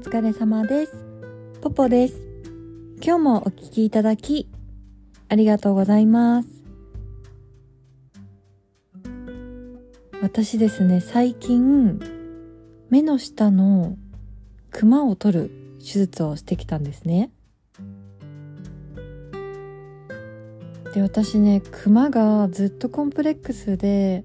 [0.00, 1.04] 疲れ様です。
[1.60, 2.18] ポポです。
[3.02, 4.48] 今日もお聞きいただき
[5.28, 6.48] ありがとうございます。
[10.22, 12.00] 私ですね最近
[12.88, 13.98] 目の下の
[14.70, 15.50] クマを取る
[15.80, 17.30] 手術をしてきたんですね。
[20.94, 24.24] で私ねクマがずっとコンプレックスで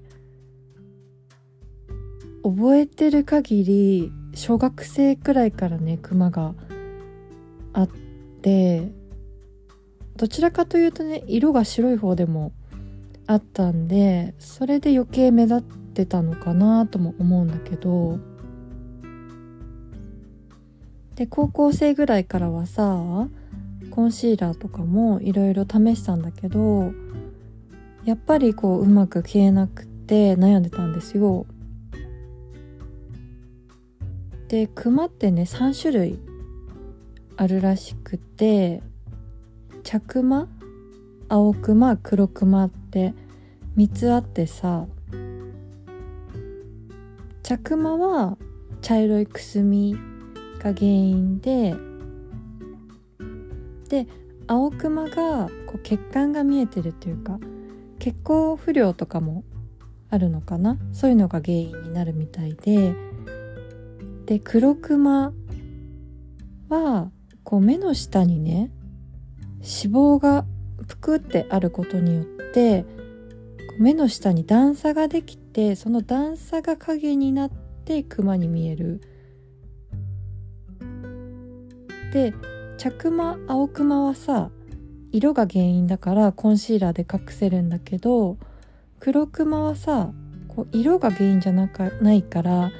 [2.42, 6.54] 覚えてる限り小学生くらいからねクマが
[7.72, 7.88] あっ
[8.42, 8.92] て
[10.16, 12.52] どちらかというとね色が白い方でも
[13.26, 18.18] あったんでそれで余計目立ってたのかなとも思うんだけど
[21.14, 23.28] で高校生ぐらいからはさ
[23.90, 26.92] コンシーラーとかもいろいろ試したんだけど
[28.04, 31.46] やっぱりこううまく消えなくて悩んでたんですよ。
[34.48, 36.18] でクマってね3種類
[37.36, 38.82] あるらしくて
[39.82, 40.48] 茶クマ
[41.28, 43.14] 青クマ黒クマって
[43.76, 44.86] 3つあってさ
[47.42, 48.38] 茶クマは
[48.82, 49.96] 茶色いくすみ
[50.58, 51.74] が原因で
[53.88, 54.06] で
[54.46, 57.38] 青クマがこう血管が見えてるっていうか
[57.98, 59.42] 血行不良とかも
[60.08, 60.78] あるのかな？
[60.92, 62.94] そういうのが原因になるみたいで
[64.26, 65.32] で黒クマ
[66.68, 67.10] は
[67.44, 68.70] こう目の下にね
[69.58, 70.44] 脂肪が
[70.88, 72.84] ぷくってあることによって
[73.78, 77.50] 目の下に段差ができてその段差が影になっ
[77.84, 79.00] てクマに見える。
[82.12, 82.32] で
[82.78, 84.50] 茶クマ青クマはさ
[85.12, 88.38] 色が原因だからコンシーラーで隠せるんだけど
[89.00, 90.12] 黒クマはさ
[90.48, 92.70] こう色が原因じゃなかないから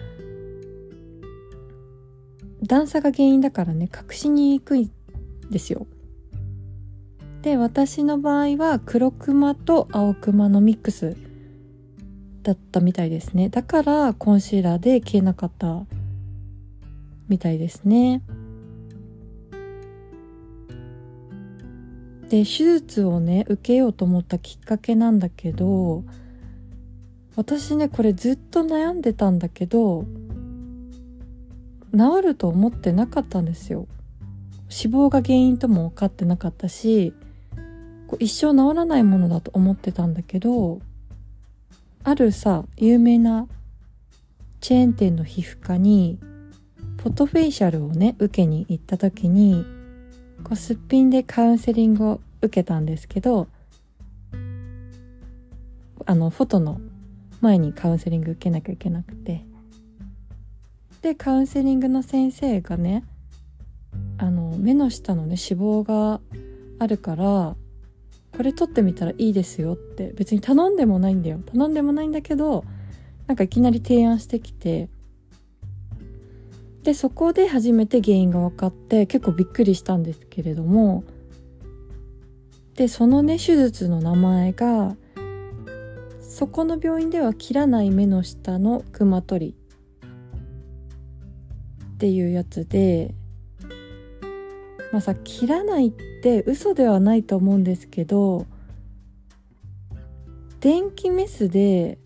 [2.66, 4.90] 段差が原因だからね隠しにくい
[5.50, 5.86] ですよ。
[7.42, 11.16] で私の場合は黒クマと青クマのミックス
[12.42, 15.84] だったみたいですねだからコンシーラーで消えなかった
[17.28, 18.22] みたいですね。
[22.28, 26.02] で手術をね受けようと思ったきっかけなんだけど
[27.36, 30.04] 私ねこれずっと悩んでたんだけど
[31.96, 33.86] 治ると思ってなかったんですよ。
[34.68, 37.14] 脂肪が原因とも分かってなかったし
[38.18, 40.80] 一生治らないものだと思ってたんだけど
[42.04, 43.48] あるさ有名な
[44.60, 46.18] チェーン店の皮膚科に
[47.02, 49.64] フォトフェイシャルをね受けに行った時に
[50.42, 53.48] こうすっぴんでカウンセリングを受けたんですけど
[56.04, 56.80] あのフォトの
[57.40, 59.44] 前にカウンセリング受けなきゃいけなくて。
[61.06, 63.04] でカウンセリングの先生がね
[64.18, 66.20] あの目の下のね脂肪が
[66.80, 67.54] あるから
[68.36, 71.38] これ取ってみたらいいですよって別に頼んでもないんだよ。
[71.46, 72.64] 頼んでもないんだけど
[73.28, 74.88] なんかいきなり提案してきて
[76.82, 81.04] でそこで初めて原因が分かって結構びっくりしたんですけれども
[82.74, 84.96] でそのね手術の名前が
[86.20, 89.65] そこの病院では切らない目の下のクマ取り。
[91.96, 93.14] っていうやつで
[94.92, 95.90] まあさ切らないっ
[96.22, 98.44] て嘘ではないと思うんですけど
[100.60, 101.96] 電気メスで、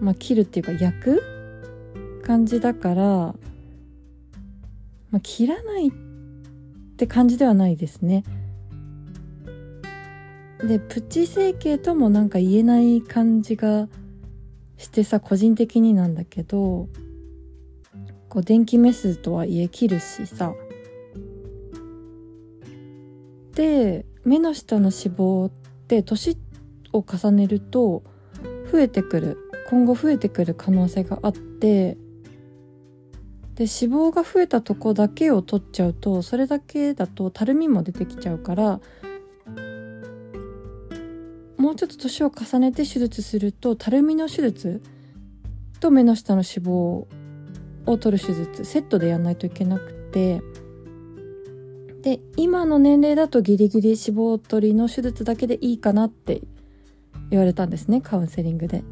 [0.00, 3.34] まあ、切るっていうか焼く感じだから、ま
[5.14, 5.92] あ、切らないっ
[6.96, 8.22] て感じではないですね。
[10.62, 13.88] でプチ整形ともなんか言えない感じが
[14.76, 16.88] してさ個人的になんだけど
[18.30, 20.54] こう電気メスとはいえ切るしさ。
[23.54, 25.52] で目の下の脂肪っ
[25.88, 26.38] て年
[26.92, 28.02] を重ねると
[28.72, 29.36] 増えてくる。
[29.68, 31.98] 今後増えてくる可能性があって。
[33.56, 38.80] で脂肪が増えたとこだけを取っちゃうとそれだけだとたるみも出てきちゃうから
[41.58, 44.80] もうちょっと年を重ねて手術するとたるみの手術
[45.78, 47.04] と目の下の脂肪
[47.86, 50.42] を取る手術セットでやんないといけなくて
[52.02, 56.42] で今の年齢だとギリギリ脂肪取りの手術だけでいいかなって
[57.30, 58.82] 言われたんですねカウンセリングで。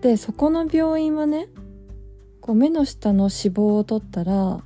[0.00, 1.48] でそこの病院はね
[2.42, 4.60] こう目の下の脂肪を取ったら、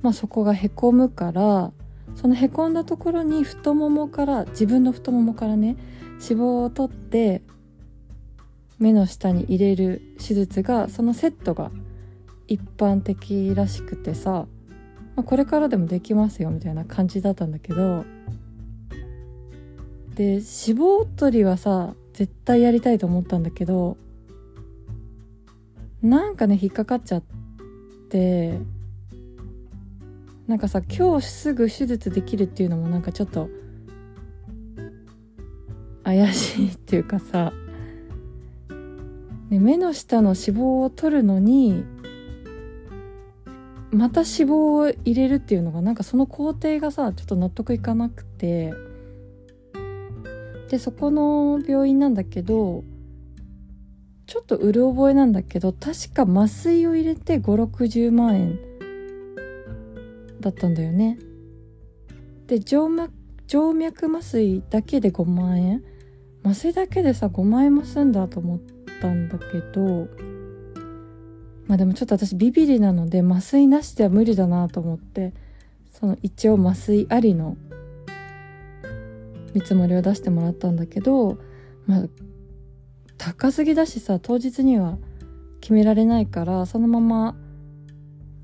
[0.00, 1.72] まあ、そこがへこむから
[2.14, 5.76] そのへこんだところに太ももから自分の太ももからね
[6.12, 7.42] 脂肪を取って
[8.84, 11.70] 目の下に入れる手術がそのセットが
[12.48, 14.46] 一般的らしくてさ、
[15.16, 18.04] まあ、これからでもできますよみたいな感じだったんだけど
[20.14, 23.96] で脂肪取りはさ絶対やりたいと思ったんだけど
[26.02, 27.22] なんかね引っかかっちゃっ
[28.10, 28.58] て
[30.46, 33.48] なんかさ今日すぐ手術できるっていうのもなんかちょっと
[36.04, 37.54] 怪しいっていうかさ、
[39.50, 41.84] ね、目の下の脂肪を取るのに
[43.90, 48.72] また脂肪を入れるっていうのがなんかその工程がさちょっと納得いかなくて。
[50.70, 52.82] でそこの病院なんだけど
[54.26, 58.58] ちょっとうる覚えなんだけど確か麻酔を入れて560万円
[60.40, 61.18] だったんだよね。
[62.48, 63.12] で静脈
[63.46, 65.84] 静脈麻酔だけで5万円？
[66.42, 68.73] 麻酔だけでさ5万円も済んだと思って。
[69.00, 70.08] たんだけど
[71.66, 75.32] まあでもちょっと私ビビリなので麻酔なしでは無理だなと思って
[75.92, 77.56] その一応麻酔ありの
[79.54, 81.38] 見積もりを出してもらったんだけど
[81.86, 82.04] まあ
[83.16, 84.98] 高すぎだしさ当日には
[85.60, 87.36] 決められないからそのまま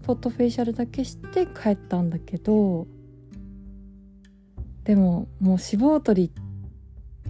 [0.06, 2.86] フォトフェイシャルだけして帰ったんだけど
[4.84, 6.42] でももう脂肪取り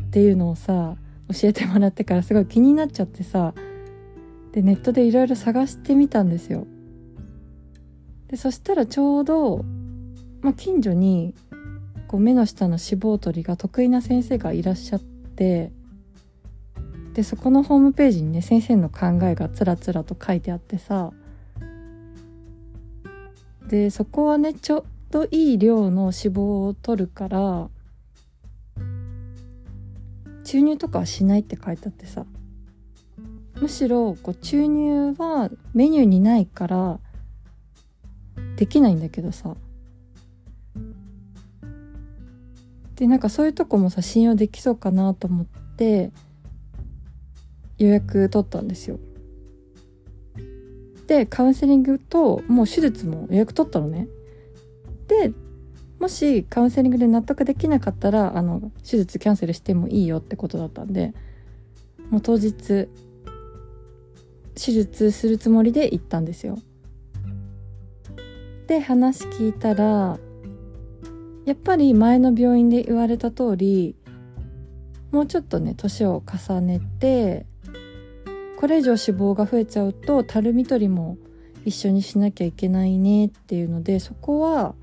[0.00, 0.96] っていうのをさ
[1.32, 3.54] 教えてもらってからすごい気になっちゃってさ
[4.52, 6.66] でネットでいろいろ探してみたんですよ。
[8.28, 9.64] でそしたらちょうど、
[10.40, 11.34] まあ、近所に
[12.06, 15.72] こう目の下の脂肪取りが得意な先生がいらっしゃって
[17.14, 21.12] でそこのホームページにね先生の考えがつらつらと書いてあってさ
[23.66, 27.68] でそこはねちょっといい量の脂肪を取るから
[30.50, 32.26] 注入とかはしないって書いてあってさ。
[33.60, 36.98] むしろこう注入はメニューにないから
[38.56, 39.54] できないんだけどさ。
[42.96, 46.10] でなんかそういうとこもさ信用できそうかなと思って
[47.78, 48.98] 予約取ったんですよ。
[51.06, 54.08] でカウンセリングともう手術も予約取ったのね。
[55.06, 55.32] で
[56.00, 61.12] もしカウンセリングで納得できなかったらあの手術キャンセルしてもいいよってことだったんで
[62.08, 62.88] もう当日
[64.54, 66.58] 手術するつもりで行ったんですよ。
[68.66, 70.18] で話聞いたら
[71.44, 73.94] やっぱり前の病院で言われた通り
[75.10, 77.46] もうちょっとね年を重ねて
[78.56, 81.18] これ以上脂肪が増えちゃうとたるみ取りも
[81.64, 84.74] 一緒にしなきゃいけないねっていうのでそこは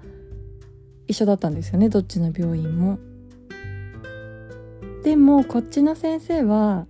[1.08, 3.00] 一緒だったんですよねどっちの病院も。
[5.04, 6.86] でもこっちの先生は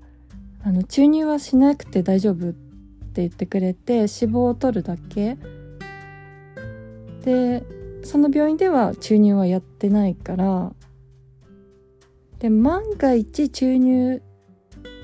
[0.64, 5.38] あの注入はしなくて大丈夫って言ってくれて脂肪を取るだけ
[7.24, 7.64] で
[8.04, 10.74] その病院では注入はやってないから
[12.40, 14.22] で万が一注入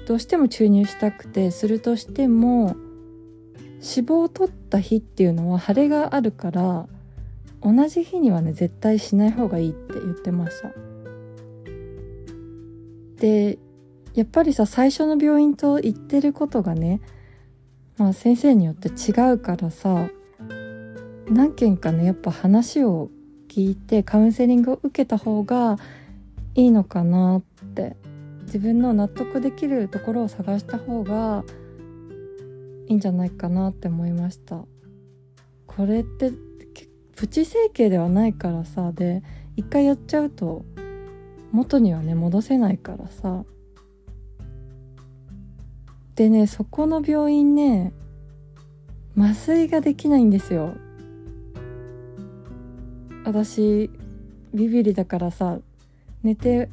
[0.08, 2.76] どうしても注入したくてするとしても
[3.84, 6.88] 脂肪を取った日っていうのは腫れがあるから
[7.64, 10.72] 同じ日にはね絶対しない方がいいって言ってました。
[13.18, 13.58] で
[14.14, 17.02] やっぱりさ最初の病院と言ってることがね
[17.98, 20.10] まあ先生によって違うからさ
[21.30, 23.10] 何件かねやっぱ話を
[23.48, 25.78] 聞いてカウンセリングを受けた方が
[26.56, 27.42] いいのかなっ
[27.76, 27.96] て
[28.42, 31.44] 自分の納得できるところを探した方が
[32.88, 34.66] いいんじゃないかなって思いました。
[35.66, 36.32] これって
[37.16, 39.24] プチ整形ではないからさで
[39.56, 40.66] 一回やっちゃうと
[41.52, 43.46] 元にはね戻せないからさ。
[46.16, 47.92] でねそこの病院ね
[49.18, 50.74] 麻酔ができないんですよ。
[53.26, 53.90] 私
[54.54, 55.60] ビビリだからさ
[56.24, 56.70] 寝て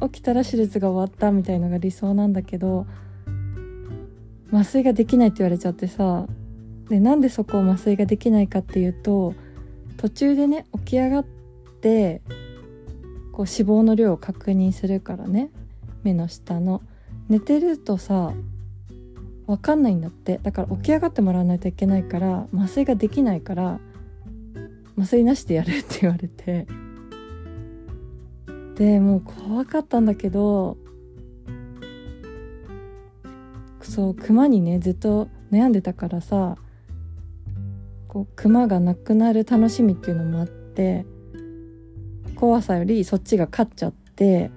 [0.00, 2.86] 起きたら手術が終わったみたいのが理想なんだけど
[4.52, 6.26] 麻酔ができないって言われちゃってさ
[6.88, 9.34] でなんでそこを麻酔ができないかっていうと
[9.96, 11.24] 途中でね起き上がっ
[11.80, 12.22] て
[13.32, 15.50] こう脂肪の量を確認するからね
[16.02, 16.82] 目の下の。
[17.28, 18.32] 寝てるとさ
[19.46, 20.38] 分かんないんだって。
[20.42, 23.80] だから起き上がってもらわないといけないから麻酔ができないから
[24.98, 26.66] 麻酔なしでやるって言われて。
[28.74, 30.76] でもう怖かったんだけど
[33.82, 36.56] そうクマにねずっと悩んでたからさ
[38.12, 41.06] こうクマがなくなる楽しみっていうのもあって
[42.36, 44.50] 怖さよりそっちが勝っちゃって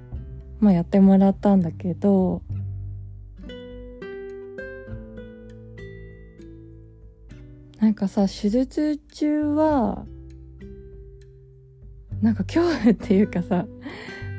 [0.60, 2.42] まあやってもらったんだけど
[7.80, 10.06] なんかさ手術中は
[12.22, 13.68] なんか恐怖っていうかさ、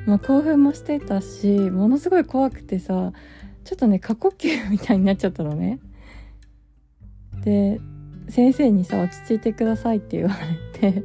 [0.04, 3.14] まあ、興奮もしてたしものすごい怖くてさ
[3.64, 5.78] ちょっとね過呼吸みたいになっちゃったのね。
[7.42, 7.80] で
[8.28, 10.36] 先生にさ落ち着いてくださいって言わ
[10.74, 11.02] れて。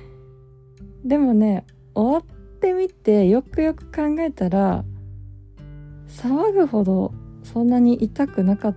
[1.04, 4.84] でもね終わってみてよくよく考えたら
[6.08, 8.76] 騒ぐほどそんなに痛くなかっ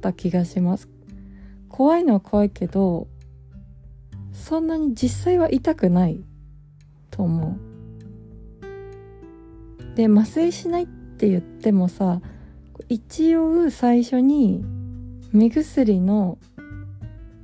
[0.00, 0.88] た気がします。
[1.68, 3.08] 怖いのは怖いけど
[4.32, 6.24] そんなに実際は痛くない
[7.10, 7.56] と思う。
[9.96, 12.20] で麻酔しないって言ってもさ
[12.88, 14.64] 一応最初に
[15.32, 16.38] 目薬の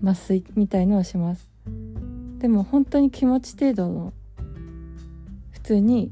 [0.03, 1.51] 麻酔みたいのをします。
[2.39, 4.13] でも本当に気持ち程度の
[5.53, 6.11] 普通に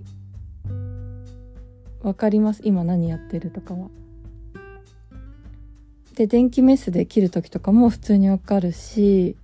[2.02, 2.62] 分かります。
[2.64, 3.88] 今何やってるとかは。
[6.14, 9.36] で電気メスで切る時とかも普通に分かるし。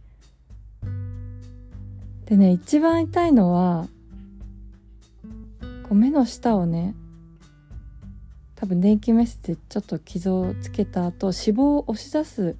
[2.26, 3.86] でね一番痛いのは
[5.84, 6.94] こう目の下をね
[8.56, 12.56] 多分電気メスでちょっと傷をつけた後脂肪を押し出す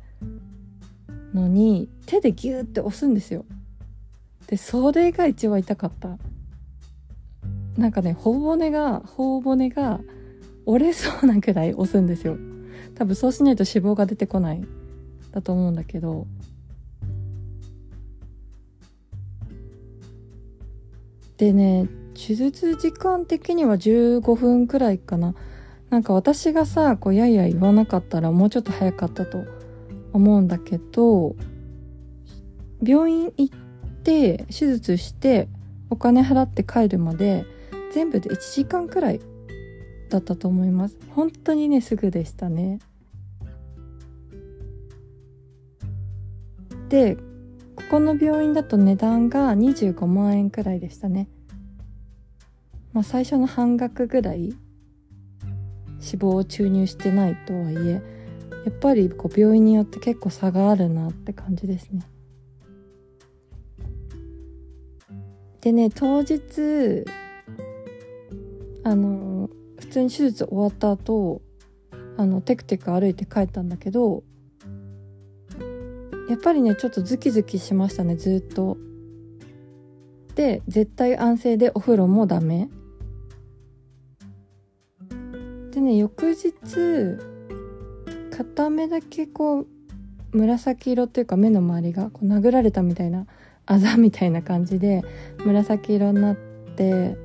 [1.36, 3.44] のに手でギューって押すんですよ。
[4.48, 6.18] でそれが一番痛かった。
[7.76, 10.00] なんかね頬骨が頬骨が
[10.64, 12.36] 折れそうなくらい押すんですよ。
[12.94, 14.64] 多分そうしないと脂肪が出てこない。
[15.32, 16.26] だと思うんだけど。
[21.36, 25.34] でね手術時間的には15分くらいかな。
[25.90, 29.55] なんか私がさこうやや言わなかったらもうちょっと早かったと。
[30.16, 31.36] 思うんだけど
[32.82, 33.58] 病院行っ
[34.02, 35.48] て手術して
[35.90, 37.44] お金払って帰るまで
[37.92, 39.20] 全部で1時間くらい
[40.10, 40.96] だったと思います。
[41.10, 42.78] 本当にねすぐでしたね。
[46.88, 47.16] で
[47.74, 51.28] ここの病院だと値段が25万円くらいでしたね。
[52.92, 58.15] まあ最初の半額ぐらい脂肪を注入してないとはいえ
[58.66, 62.02] やっぱりこう病院によって結構差があるなって感じですね。
[65.60, 67.04] でね当日
[68.82, 71.42] あの普通に手術終わった後
[72.16, 74.24] あのテクテク歩いて帰ったんだけど
[76.28, 78.76] やっぱりねちょっとズキズキしましたねずっと。
[80.34, 82.68] で絶対安静でお風呂もダメ。
[85.70, 87.35] でね翌日
[88.36, 89.66] 片目だけこう
[90.32, 93.26] 紫色っていうか目の周りがこう殴られたみたいな
[93.64, 95.02] あざみたいな感じで
[95.46, 97.16] 紫色になって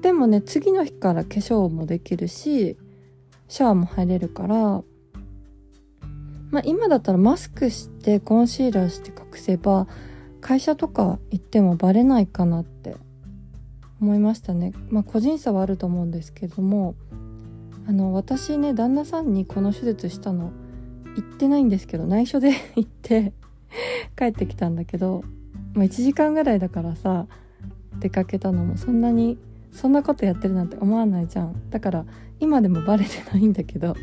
[0.00, 2.78] でもね次の日から化粧もできるし
[3.48, 4.82] シャワーも入れるから
[6.50, 9.86] まあ今だったらマスクしてコンシーラーして隠せば
[10.40, 12.96] 会社とか行ってもバレないかなって
[14.00, 14.72] 思いましたね。
[14.88, 16.94] まあ個人差はあると思うんですけども。
[17.88, 20.52] あの私ね旦那さんにこの手術したの
[21.16, 23.32] 行ってないんですけど内緒で 行って
[24.16, 25.24] 帰ってきたんだけど、
[25.72, 27.26] まあ、1時間ぐらいだからさ
[27.98, 29.38] 出かけたのもそんなに
[29.72, 32.04] そんなことやってるなんて思わないじゃんだから
[32.40, 33.96] 今でもバレてないんだけど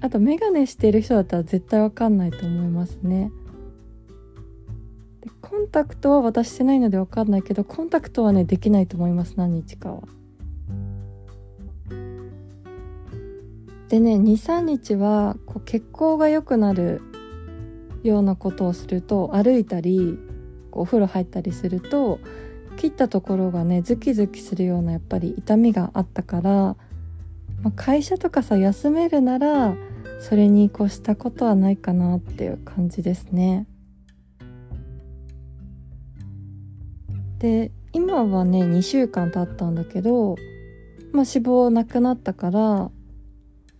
[0.00, 3.30] あと眼鏡してる人だったら絶対わかんないと思いますね
[5.20, 10.02] でコンタクトは私してないのでわかんないけどコンタクトはねできないと思います何日かは。
[13.94, 17.00] でね23日はこう血行が良くなる
[18.02, 20.18] ようなことをすると歩いたり
[20.72, 22.18] お風呂入ったりすると
[22.76, 26.76] 切ったところがねズキズキするようなやっぱり痛みがあったから、ま
[27.66, 29.76] あ、会社とかさ休めるなら
[30.18, 33.68] それに越したことはないかなっていう感じですね。
[37.38, 40.34] で今はね2週間経ったんだけど、
[41.12, 42.90] まあ、脂肪なくなったから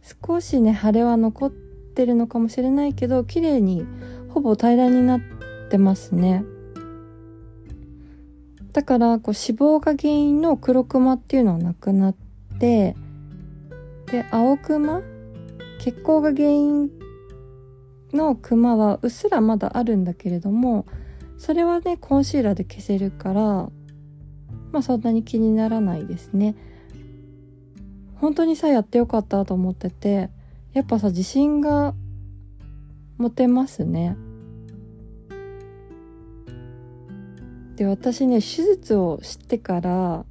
[0.04, 3.86] 少しね腫れは残ってるのかもしれないけど綺麗に
[4.28, 5.20] ほぼ平らになっ
[5.70, 6.44] てますね
[8.72, 12.14] だからこう脂肪が原因の黒クマっていうのはなくなっ
[12.58, 12.96] て
[14.10, 15.00] で青クマ？
[15.78, 16.90] 血行が原因
[18.12, 20.86] のクマはうっすらまだあるんだけれども
[21.38, 23.42] それはねコンシーラーで消せるから
[24.72, 26.54] まあそんなに気にならないですね。
[28.16, 30.30] 本当にさやってよかったと思ってて
[30.72, 31.94] やっぱさ自信が
[33.18, 34.16] 持てますね。
[37.76, 40.24] で私ね手術を知ってから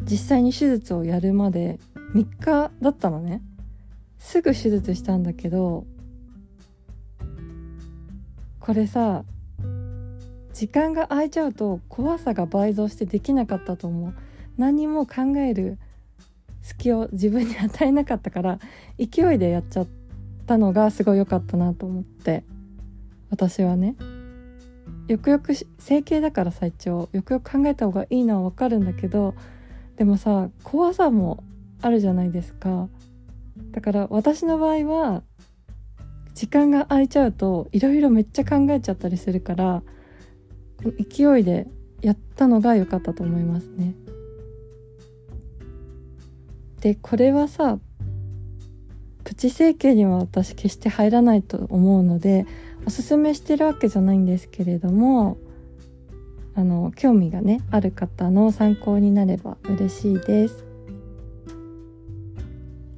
[0.00, 1.78] 実際に手術をやるまで
[2.14, 3.42] 3日だったのね。
[4.18, 5.84] すぐ手術したんだけど
[8.60, 9.24] これさ
[10.54, 14.14] 時間が空いちゃうと怖さが倍増してできなかったと思う。
[14.56, 15.78] 何も考える
[16.64, 18.58] 隙を自分に与えなかったから
[18.98, 19.86] 勢いでやっちゃっ
[20.46, 22.42] たのがすごい良かったなと思って
[23.30, 23.94] 私はね
[25.06, 29.34] よくよく整形だからさ一応よくよく考えた方がいいのはわかるんだけど
[29.96, 31.44] でもさ怖さも
[31.82, 32.88] あるじゃないですか
[33.70, 35.22] だから私の場合は
[36.32, 39.82] 時間が空いちゃうといろいろめっちゃ考えちゃったりするから
[41.10, 41.66] 勢いで
[42.00, 43.94] やったのが良かったと思いますね。
[46.84, 47.78] でこれはさ
[49.24, 52.44] プチ整形には私決して入らないと思うので
[52.84, 55.38] おすすめしてるわけじゃないんですけれども
[56.54, 60.62] あの興味がねある方の参考になれば嬉しいです。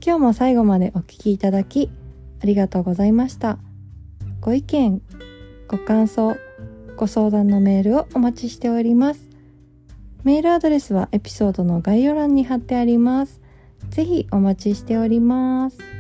[0.04, 1.88] 今日も最後までお聴きいただき
[2.42, 3.56] ありがとうございました。
[4.40, 5.00] ご意見
[5.68, 6.36] ご感想
[6.96, 9.28] ご相談のメールをお待ちしております。
[10.24, 13.45] メールアドレスはエピソードの概要欄に貼ってあります。
[13.90, 15.95] ぜひお待ちしております。